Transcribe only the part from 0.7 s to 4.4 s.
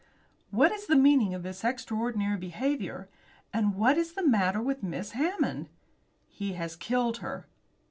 is the meaning of this extraordinary behaviour? And what is the